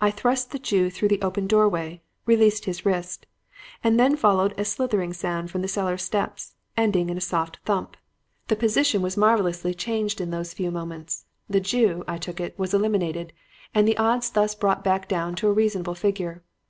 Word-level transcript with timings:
I 0.00 0.10
thrust 0.10 0.50
the 0.50 0.58
Jew 0.58 0.90
through 0.90 1.06
the 1.10 1.22
open 1.22 1.46
doorway, 1.46 2.02
released 2.26 2.64
his 2.64 2.84
wrist; 2.84 3.26
and 3.84 4.00
then 4.00 4.16
followed 4.16 4.52
a 4.58 4.64
slithering 4.64 5.12
sound 5.12 5.48
from 5.48 5.62
the 5.62 5.68
cellar 5.68 5.96
steps, 5.96 6.54
ending 6.76 7.08
in 7.08 7.16
a 7.16 7.20
soft 7.20 7.58
thump. 7.64 7.96
"The 8.48 8.56
position 8.56 9.00
was 9.00 9.16
marvelously 9.16 9.72
changed 9.74 10.20
in 10.20 10.32
those 10.32 10.54
few 10.54 10.72
moments. 10.72 11.26
The 11.48 11.60
Jew, 11.60 12.02
I 12.08 12.18
took 12.18 12.40
it, 12.40 12.58
was 12.58 12.74
eliminated, 12.74 13.32
and 13.72 13.86
the 13.86 13.96
odds 13.96 14.28
thus 14.30 14.56
brought 14.56 14.82
down 15.08 15.36
to 15.36 15.46
a 15.46 15.52
reasonable 15.52 15.94
figure. 15.94 16.42